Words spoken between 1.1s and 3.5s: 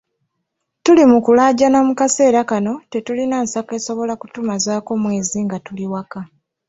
mu kulaajana mu kaseera kano tetuyina